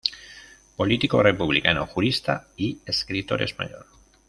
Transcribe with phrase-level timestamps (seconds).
[0.77, 3.85] Político republicano, jurista y escritor español.